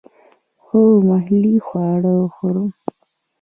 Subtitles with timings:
[0.65, 2.69] هو، محلی خواړه خورم